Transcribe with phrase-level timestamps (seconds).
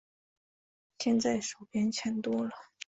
[0.97, 2.49] 现在手边钱多了